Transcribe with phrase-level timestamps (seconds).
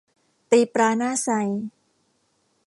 [0.51, 1.29] ตีปลาหน้าไซ